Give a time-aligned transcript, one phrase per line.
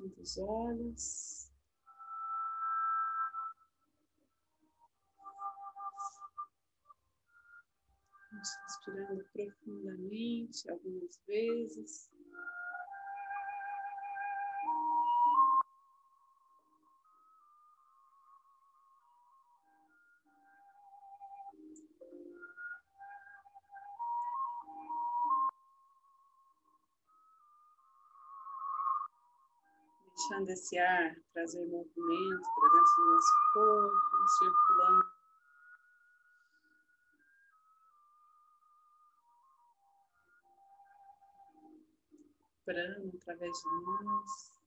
[0.00, 1.50] Fechando os olhos.
[8.66, 12.10] Respirando profundamente algumas vezes.
[30.30, 35.04] Deixando esse ar trazer movimento para dentro do nosso corpo, circulando.
[42.64, 44.59] Prana através de nós.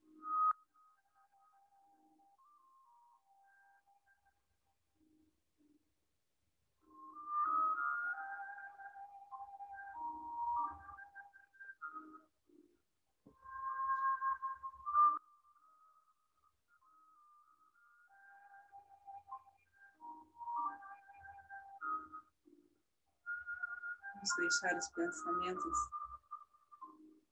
[24.24, 25.78] Vamos deixar os pensamentos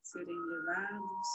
[0.03, 1.27] serem levados.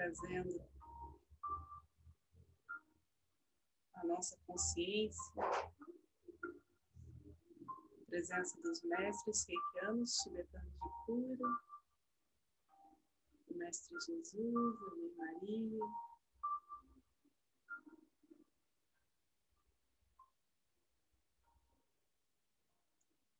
[0.00, 0.58] Trazendo
[3.92, 5.34] a nossa consciência,
[8.06, 11.48] presença dos mestres reikianos tibetanos de cura,
[13.50, 15.84] o Mestre Jesus, a Mãe Maria,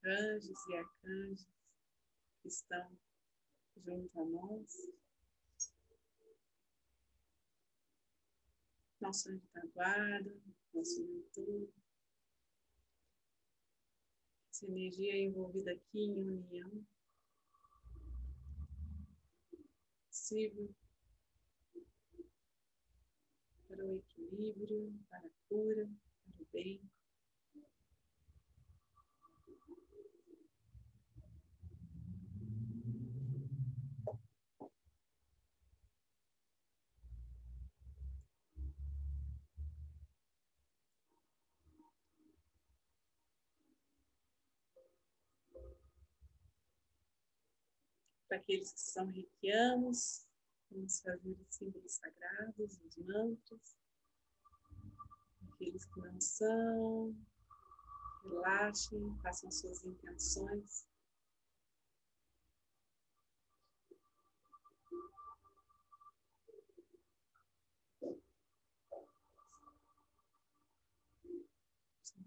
[0.04, 1.48] anjos e arcanjos
[2.42, 2.98] que estão
[3.78, 5.09] junto a nós.
[9.00, 10.36] Nosso anjo da guarda,
[10.74, 11.68] nosso mentor.
[14.50, 16.86] Essa energia envolvida aqui em união.
[20.10, 20.68] Sirva
[23.66, 25.88] para o equilíbrio, para a cura,
[26.24, 26.80] para o bem.
[48.30, 50.24] Para aqueles que são reikianos,
[50.70, 53.76] vamos fazer os símbolos sagrados, os mantras.
[55.52, 57.16] Aqueles que não são,
[58.22, 60.86] relaxem, façam suas intenções.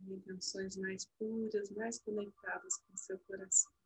[0.06, 3.83] intenções mais puras, mais conectadas com o seu coração.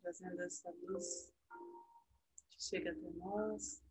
[0.00, 1.32] Trazendo essa luz
[2.48, 3.82] que chega até nós.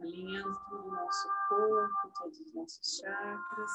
[0.00, 3.70] Alinhando todo o nosso corpo, todos os nossos chakras.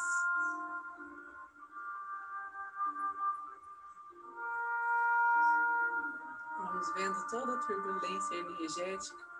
[6.58, 9.33] Vamos vendo toda a turbulência energética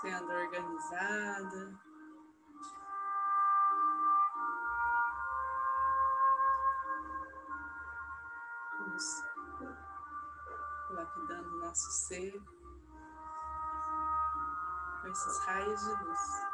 [0.00, 1.90] sendo organizada.
[8.78, 9.24] vamos
[10.90, 12.32] lapidando nosso ser
[15.02, 16.49] com esses raios de luz.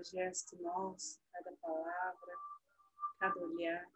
[0.00, 2.34] Cada gesto nosso, cada palavra,
[3.18, 3.86] cada olhar.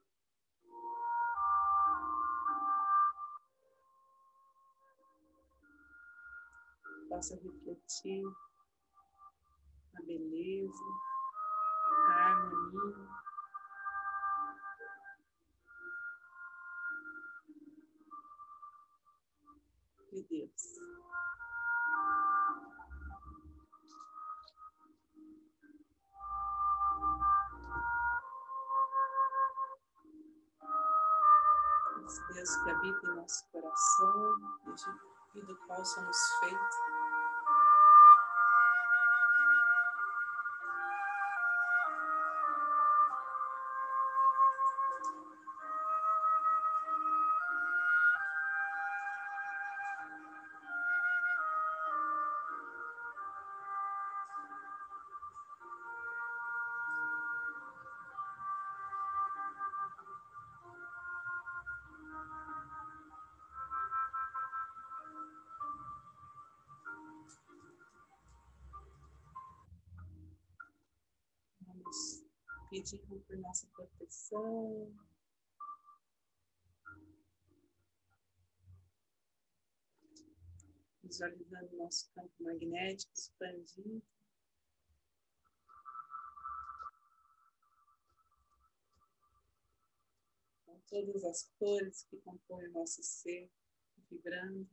[7.08, 8.24] Possa refletir
[9.94, 10.84] a beleza,
[12.08, 13.24] a harmonia.
[20.12, 20.83] De Deus.
[32.32, 34.36] Deus que habita em nosso coração
[35.34, 36.93] e do qual somos feitos.
[72.74, 74.92] Pedindo por nossa proteção.
[81.04, 84.02] Visualizando nosso campo magnético expandido.
[90.66, 93.48] Com todas as cores que compõem o nosso ser,
[94.10, 94.68] vibrando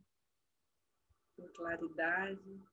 [1.35, 2.63] por claridade,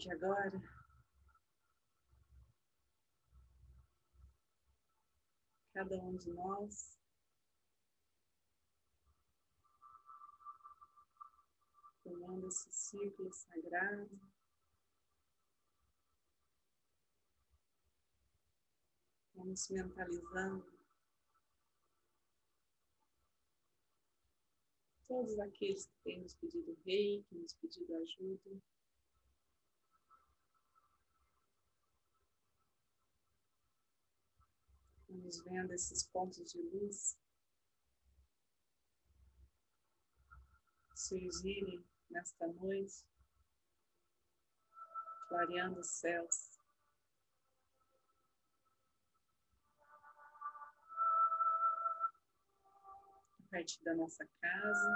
[0.00, 0.58] que agora
[5.74, 6.98] cada um de nós
[12.02, 14.18] formando esse círculo sagrado.
[19.34, 20.80] Vamos mentalizando
[25.06, 28.62] todos aqueles que têm nos pedido rei, que nos pedido ajuda.
[35.20, 37.14] Vamos vendo esses pontos de luz
[40.94, 43.04] surgirem nesta noite,
[45.28, 46.58] clareando os céus.
[53.38, 54.90] A partir da nossa casa,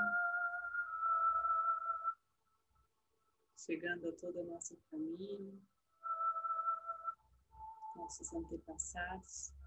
[3.59, 5.61] chegando a toda a nossa família,
[7.95, 9.64] nossos antepassados.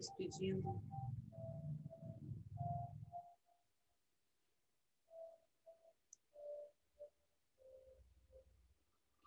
[0.00, 0.82] Vamos pedindo.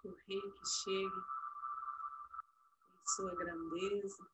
[0.01, 1.20] Que o rei que chegue
[2.98, 4.32] em sua grandeza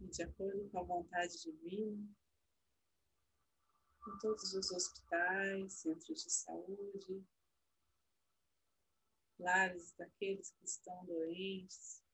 [0.00, 2.08] e de acordo com a vontade divina
[4.06, 7.26] em todos os hospitais, centros de saúde,
[9.38, 12.07] lares daqueles que estão doentes,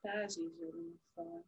[0.00, 1.44] frágeis de alguma forma.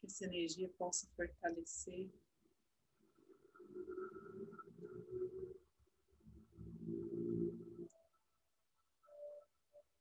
[0.00, 2.10] que essa energia possa fortalecer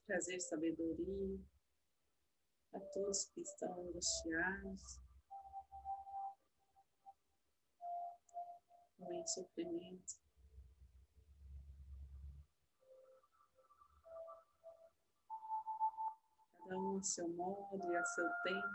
[0.05, 1.39] trazer sabedoria
[2.74, 5.00] a todos que estão angustiados
[9.00, 10.22] em sofrimento.
[16.58, 18.68] Cada um a seu modo e a seu tempo.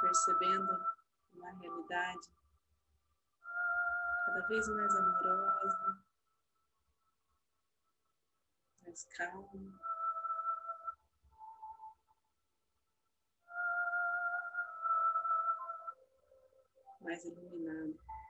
[0.00, 0.84] Percebendo
[1.34, 2.30] uma realidade
[4.26, 6.04] cada vez mais amorosa,
[8.82, 9.80] mais calma.
[17.02, 18.23] Mais iluminada.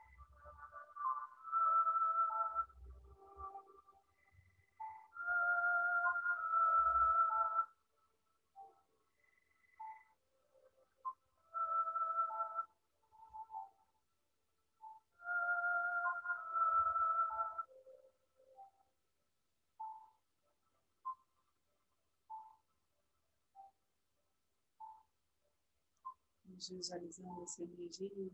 [26.57, 28.31] Visualizando essa energia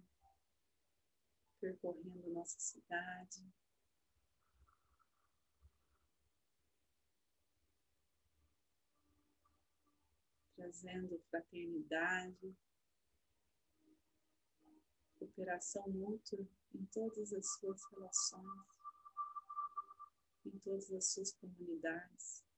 [1.59, 3.45] percorrendo nossa cidade.
[10.55, 12.55] Trazendo fraternidade,
[15.17, 18.67] cooperação mútua em todas as suas relações,
[20.45, 22.50] em todas as suas comunidades.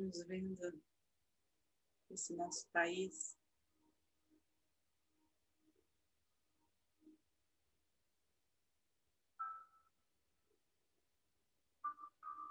[0.00, 0.82] Nos vendo
[2.08, 3.38] esse nosso país.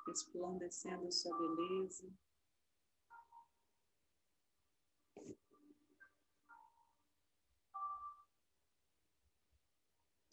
[0.08, 2.13] Resplandecendo sua beleza.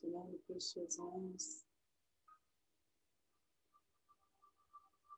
[0.01, 1.67] Tomando por suas mãos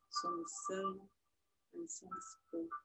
[0.09, 1.09] sua missão
[1.69, 2.75] atenção desse corpo.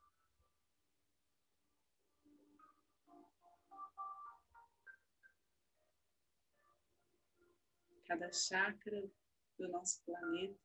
[8.06, 9.10] Cada chakra
[9.58, 10.60] do nosso planeta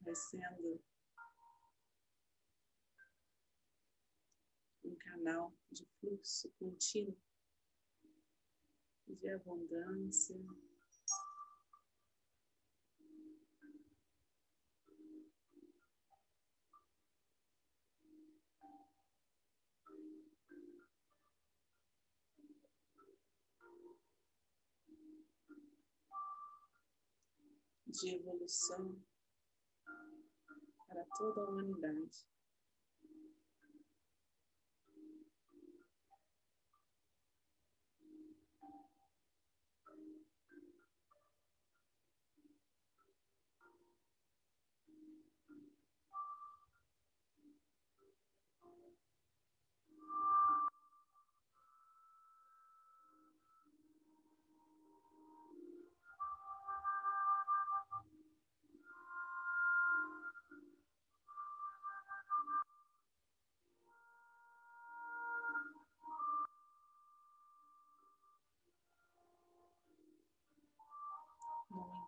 [0.00, 0.80] vai sendo
[4.84, 7.18] um canal de fluxo contínuo
[9.08, 10.36] de abundância,
[28.00, 29.02] de evolução
[30.86, 32.26] para toda a humanidade.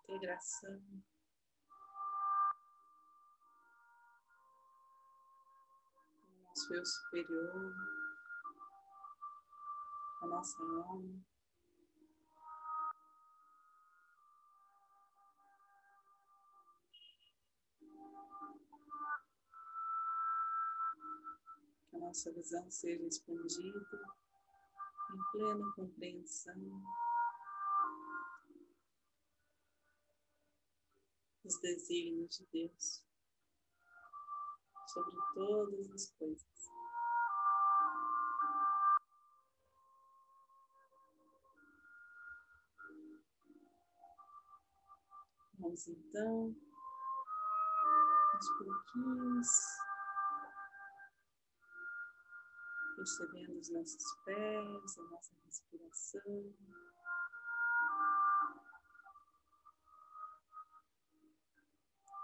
[0.09, 0.81] Integração.
[6.25, 7.73] O nosso eu superior,
[10.21, 11.19] a nossa alma.
[21.89, 23.79] Que a nossa visão seja expandida
[25.13, 26.81] em plena compreensão.
[31.43, 33.03] Os desígnios de Deus
[34.87, 36.69] sobre todas as coisas.
[45.59, 46.55] Vamos então
[48.33, 49.47] aos pouquinhos
[52.95, 56.53] percebendo os nossos pés, a nossa respiração.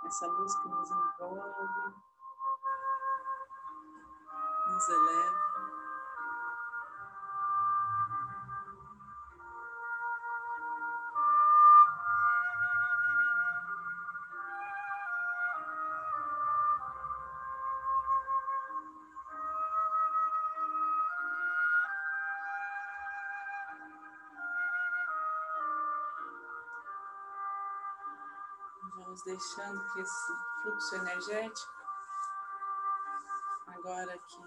[0.06, 1.42] Essa luz que nos envolve,
[4.68, 5.75] nos eleva.
[28.96, 31.74] Vamos deixando que esse fluxo energético,
[33.68, 34.38] agora que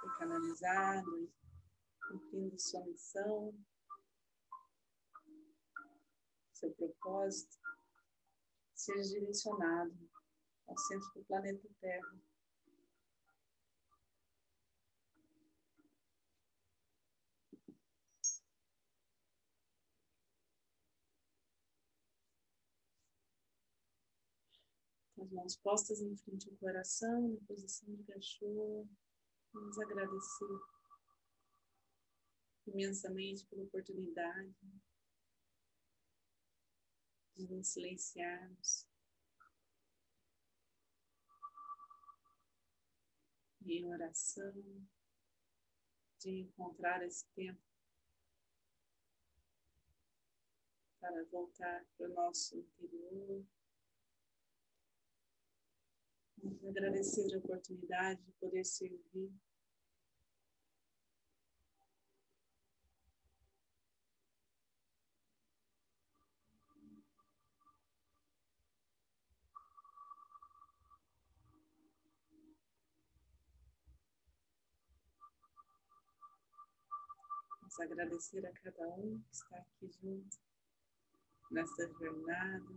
[0.00, 1.32] foi canalizado e
[2.08, 3.54] cumprindo sua missão,
[6.52, 7.56] seu propósito,
[8.74, 10.10] seja direcionado
[10.66, 12.31] ao centro do planeta Terra.
[25.22, 28.88] As mãos postas em frente ao coração, na posição de cachorro.
[29.52, 30.60] Vamos agradecer
[32.66, 34.54] imensamente pela oportunidade
[37.36, 38.86] de nos silenciarmos
[43.64, 44.52] em oração,
[46.18, 47.62] de encontrar esse tempo
[51.00, 53.44] para voltar para o nosso interior.
[56.44, 59.32] Agradecer a oportunidade de poder servir.
[77.80, 80.38] Agradecer a cada um que está aqui junto
[81.50, 82.74] nessa jornada,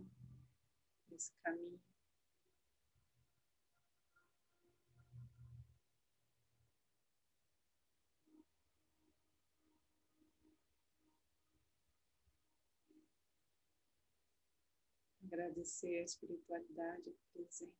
[1.08, 1.80] nesse caminho.
[15.26, 17.74] Agradecer a espiritualidade presente.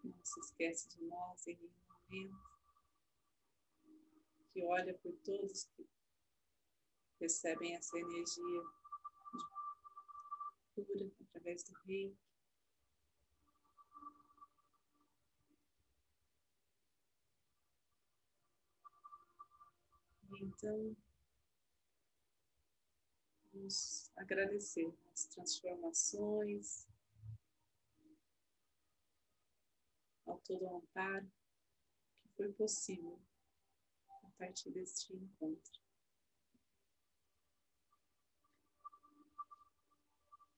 [0.00, 2.56] Que não se esquece de nós em nenhum momento.
[4.52, 5.88] Que olha por todos que
[7.18, 8.62] recebem essa energia
[9.32, 12.25] de cura através do reiki.
[20.40, 20.94] Então,
[23.52, 26.86] vamos agradecer as transformações,
[30.26, 31.30] ao todo o amparo
[32.20, 33.18] que foi possível
[34.08, 35.80] a partir deste encontro.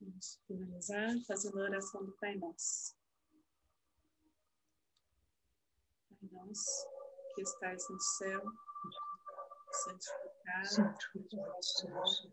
[0.01, 2.97] Vamos finalizar fazendo a oração do Pai Nosso.
[6.09, 6.89] Pai Nosso,
[7.35, 8.43] que estais no céu,
[9.79, 12.33] santificado seja vosso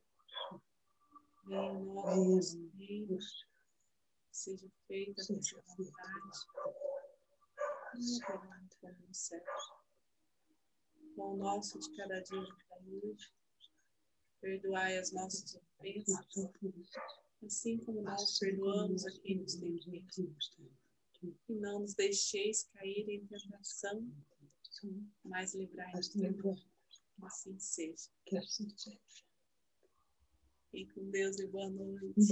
[1.47, 3.19] Venha em o
[4.31, 5.89] seja feita a vossa vontade,
[7.93, 9.43] na como no céu.
[11.15, 12.41] Pão nosso de cada dia
[12.81, 13.31] de hoje,
[14.41, 16.17] perdoai as nossas ofensas,
[17.45, 20.35] assim como nós perdoamos a quem nos tem feito.
[21.47, 24.05] E não nos deixeis cair em tentação,
[25.23, 26.74] mas livrai-nos do mal.
[27.23, 28.09] Assim seja.
[28.25, 28.99] Que assim seja.
[30.71, 32.15] Fique com Deus e boa noite.